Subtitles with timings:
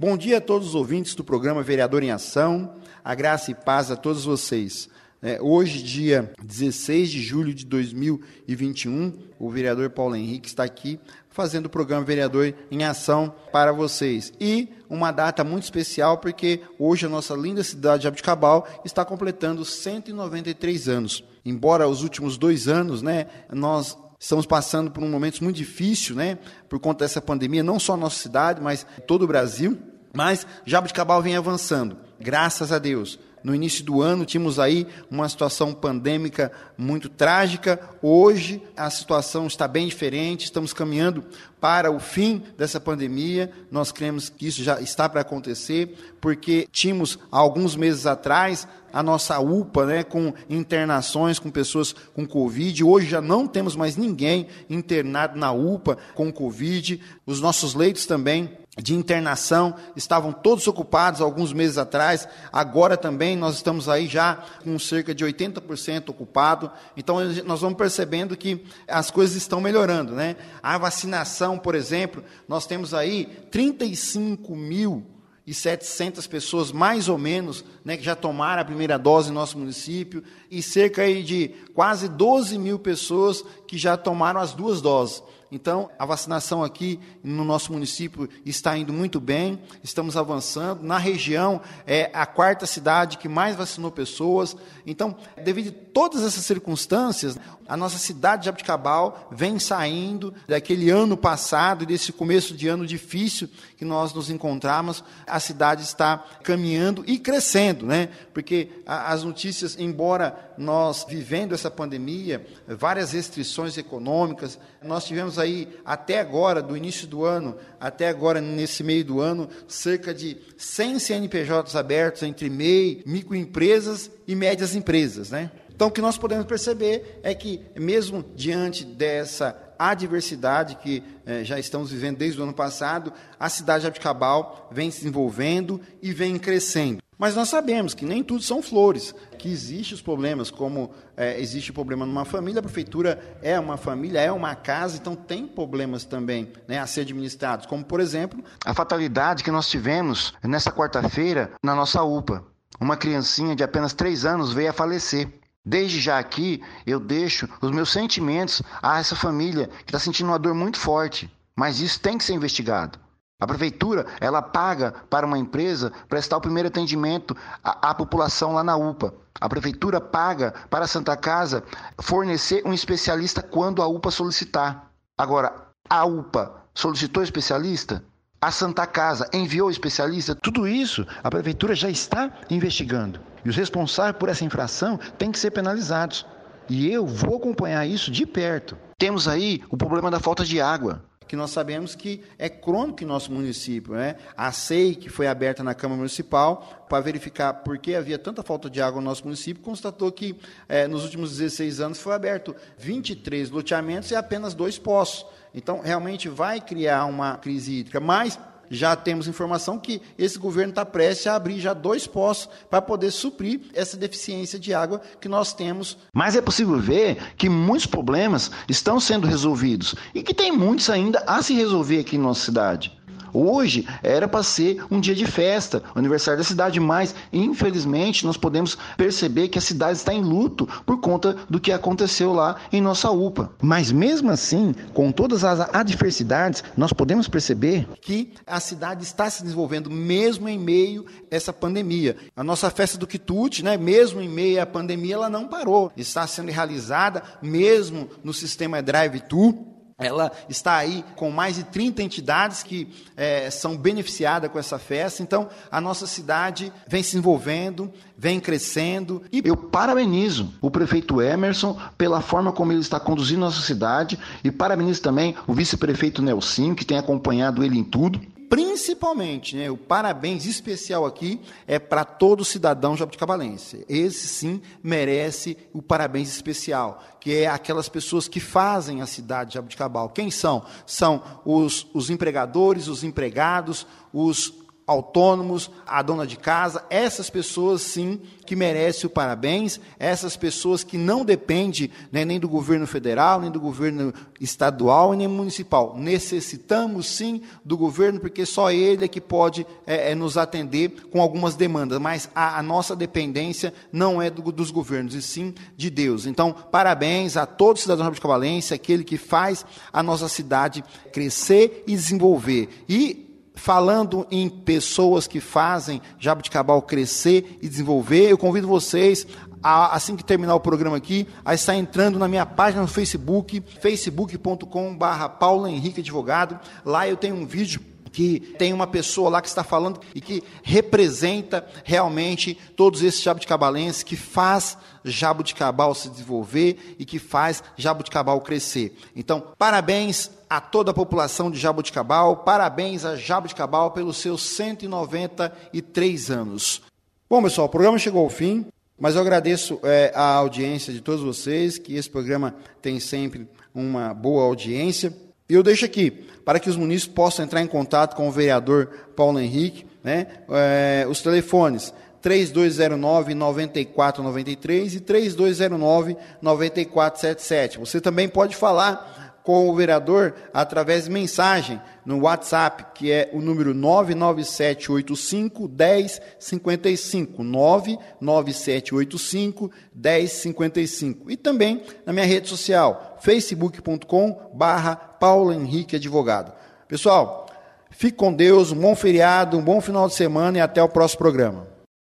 [0.00, 2.72] Bom dia a todos os ouvintes do programa Vereador em Ação.
[3.04, 4.88] A graça e paz a todos vocês.
[5.20, 11.66] É, hoje, dia 16 de julho de 2021, o vereador Paulo Henrique está aqui fazendo
[11.66, 14.32] o programa Vereador em Ação para vocês.
[14.40, 19.64] E uma data muito especial, porque hoje a nossa linda cidade de Abdicabal está completando
[19.64, 21.24] 193 anos.
[21.44, 26.38] Embora os últimos dois anos, né, nós estamos passando por um momento muito difícil, né,
[26.68, 29.78] por conta dessa pandemia, não só nossa cidade, mas todo o Brasil.
[30.12, 33.18] Mas Jabuticabal vem avançando, graças a Deus.
[33.48, 37.80] No início do ano tínhamos aí uma situação pandêmica muito trágica.
[38.02, 41.24] Hoje a situação está bem diferente, estamos caminhando
[41.58, 43.50] para o fim dessa pandemia.
[43.70, 49.38] Nós cremos que isso já está para acontecer, porque tínhamos alguns meses atrás a nossa
[49.38, 52.84] UPA, né, com internações com pessoas com Covid.
[52.84, 57.00] Hoje já não temos mais ninguém internado na UPA com Covid.
[57.24, 62.28] Os nossos leitos também de internação estavam todos ocupados alguns meses atrás.
[62.52, 66.70] Agora também nós estamos aí já com cerca de 80% ocupado.
[66.96, 70.36] Então nós vamos percebendo que as coisas estão melhorando, né?
[70.62, 75.04] A vacinação, por exemplo, nós temos aí 35 mil
[75.44, 79.56] e 700 pessoas, mais ou menos, né, que já tomaram a primeira dose em nosso
[79.56, 85.22] município, e cerca de quase 12 mil pessoas que já tomaram as duas doses.
[85.50, 90.82] Então, a vacinação aqui no nosso município está indo muito bem, estamos avançando.
[90.82, 94.54] Na região, é a quarta cidade que mais vacinou pessoas.
[94.86, 101.16] Então, devido a todas essas circunstâncias, a nossa cidade de Abdicabal vem saindo daquele ano
[101.16, 105.02] passado, desse começo de ano difícil que nós nos encontramos.
[105.26, 108.10] A cidade está caminhando e crescendo, né?
[108.34, 116.20] Porque as notícias, embora nós vivendo essa pandemia, várias restrições econômicas, nós tivemos aí, até
[116.20, 121.76] agora, do início do ano, até agora, nesse meio do ano, cerca de 100 CNPJs
[121.76, 125.30] abertos entre MEI, microempresas e médias empresas.
[125.30, 125.50] Né?
[125.74, 131.58] Então, o que nós podemos perceber é que, mesmo diante dessa adversidade que eh, já
[131.58, 136.36] estamos vivendo desde o ano passado, a cidade de Abicabal vem se desenvolvendo e vem
[136.36, 137.00] crescendo.
[137.18, 141.72] Mas nós sabemos que nem tudo são flores, que existem os problemas, como é, existe
[141.72, 146.04] o problema numa família, a prefeitura é uma família, é uma casa, então tem problemas
[146.04, 151.50] também né, a ser administrados, como, por exemplo, a fatalidade que nós tivemos nessa quarta-feira
[151.60, 152.44] na nossa UPA.
[152.80, 155.28] Uma criancinha de apenas três anos veio a falecer.
[155.64, 160.38] Desde já aqui, eu deixo os meus sentimentos a essa família que está sentindo uma
[160.38, 162.98] dor muito forte, mas isso tem que ser investigado.
[163.40, 168.64] A prefeitura, ela paga para uma empresa prestar o primeiro atendimento à, à, população lá
[168.64, 169.14] na UPA.
[169.40, 171.62] A prefeitura paga para a Santa Casa
[172.00, 174.90] fornecer um especialista quando a UPA solicitar.
[175.16, 175.54] Agora,
[175.88, 178.02] a UPA solicitou especialista?
[178.40, 180.34] A Santa Casa enviou especialista?
[180.34, 183.20] Tudo isso a prefeitura já está investigando.
[183.44, 186.26] E os responsáveis por essa infração têm que ser penalizados.
[186.68, 188.76] E eu vou acompanhar isso de perto.
[188.98, 193.06] Temos aí o problema da falta de água que nós sabemos que é crônico em
[193.06, 193.94] nosso município.
[193.94, 194.16] Né?
[194.36, 198.70] A SEI, que foi aberta na Câmara Municipal, para verificar por que havia tanta falta
[198.70, 200.34] de água no nosso município, constatou que
[200.68, 205.26] é, nos últimos 16 anos foi aberto 23 loteamentos e apenas dois poços.
[205.54, 208.00] Então, realmente vai criar uma crise hídrica.
[208.00, 208.38] Mas
[208.70, 213.10] já temos informação que esse governo está prestes a abrir já dois poços para poder
[213.10, 215.96] suprir essa deficiência de água que nós temos.
[216.12, 221.22] Mas é possível ver que muitos problemas estão sendo resolvidos e que tem muitos ainda
[221.26, 222.97] a se resolver aqui em nossa cidade.
[223.32, 228.76] Hoje era para ser um dia de festa, aniversário da cidade, mas infelizmente nós podemos
[228.96, 233.10] perceber que a cidade está em luto por conta do que aconteceu lá em nossa
[233.10, 233.50] UPA.
[233.60, 239.42] Mas mesmo assim, com todas as adversidades, nós podemos perceber que a cidade está se
[239.42, 242.16] desenvolvendo mesmo em meio a essa pandemia.
[242.36, 245.92] A nossa festa do quitute, né, mesmo em meio à pandemia, ela não parou.
[245.96, 252.62] Está sendo realizada mesmo no sistema Drive-Thru ela está aí com mais de 30 entidades
[252.62, 255.24] que é, são beneficiadas com essa festa.
[255.24, 259.22] Então, a nossa cidade vem se envolvendo, vem crescendo.
[259.32, 264.16] E eu parabenizo o prefeito Emerson pela forma como ele está conduzindo a nossa cidade
[264.44, 269.76] e parabenizo também o vice-prefeito Nelson, que tem acompanhado ele em tudo principalmente, né, o
[269.76, 273.84] parabéns especial aqui é para todo cidadão jabuticabalense.
[273.88, 279.54] Esse sim merece o parabéns especial, que é aquelas pessoas que fazem a cidade de
[279.54, 280.08] Jabuticabal.
[280.08, 280.64] Quem são?
[280.86, 284.52] São os, os empregadores, os empregados, os
[284.88, 290.96] autônomos, a dona de casa, essas pessoas sim que merecem o parabéns, essas pessoas que
[290.96, 295.94] não dependem né, nem do governo federal, nem do governo estadual e nem municipal.
[295.94, 301.20] Necessitamos sim do governo, porque só ele é que pode é, é, nos atender com
[301.20, 305.90] algumas demandas, mas a, a nossa dependência não é do, dos governos, e sim de
[305.90, 306.24] Deus.
[306.24, 310.82] Então, parabéns a todo cidadão de Cavalense, aquele que faz a nossa cidade
[311.12, 312.70] crescer e desenvolver.
[312.88, 313.27] E
[313.58, 319.26] falando em pessoas que fazem Jabuticabal crescer e desenvolver, eu convido vocês
[319.62, 323.60] a, assim que terminar o programa aqui, a estar entrando na minha página no Facebook,
[323.80, 326.58] facebook.com.br Paulo Henrique Advogado.
[326.84, 330.42] Lá eu tenho um vídeo que tem uma pessoa lá que está falando e que
[330.62, 338.96] representa realmente todos esses jabuticabalenses, que faz jabuticabal se desenvolver e que faz jabuticabal crescer.
[339.14, 346.82] Então, parabéns a toda a população de Jabuticabal, parabéns a Jabuticabal pelos seus 193 anos.
[347.28, 348.66] Bom, pessoal, o programa chegou ao fim,
[348.98, 354.14] mas eu agradeço é, a audiência de todos vocês, que esse programa tem sempre uma
[354.14, 355.12] boa audiência.
[355.48, 356.10] E eu deixo aqui,
[356.44, 361.06] para que os munícipes possam entrar em contato com o vereador Paulo Henrique, né, é,
[361.08, 367.78] os telefones 3209 9493 e 3209 9477.
[367.78, 373.40] Você também pode falar com o vereador através de mensagem no WhatsApp, que é o
[373.40, 377.42] número 99785 1055.
[377.42, 381.30] 99785 1055.
[381.30, 386.52] E também na minha rede social, facebook.com barra Paulo Henrique Advogado.
[386.86, 387.46] Pessoal,
[387.90, 391.18] fique com Deus, um bom feriado, um bom final de semana e até o próximo
[391.18, 391.77] programa.